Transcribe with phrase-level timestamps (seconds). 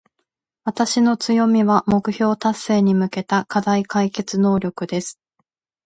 [0.63, 5.19] 私の強みは、目標達成に向けた課題解決能力です。